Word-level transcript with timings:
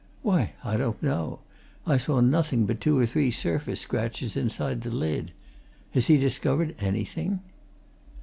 Why, 0.23 0.53
I 0.63 0.77
don't 0.77 1.03
know 1.03 1.41
I 1.85 1.97
saw 1.97 2.21
nothing 2.21 2.65
but 2.65 2.81
two 2.81 2.97
or 2.97 3.05
three 3.05 3.29
surface 3.29 3.81
scratches 3.81 4.35
inside 4.35 4.81
the 4.81 4.89
lid. 4.89 5.31
Has 5.91 6.07
he 6.07 6.17
discovered 6.17 6.73
anything?" 6.79 7.41